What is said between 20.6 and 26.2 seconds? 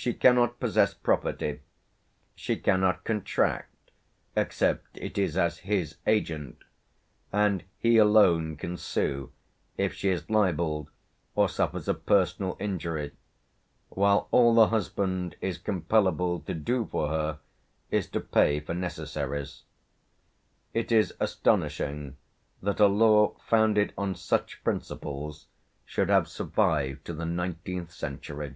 It is astonishing that a law founded on such principles should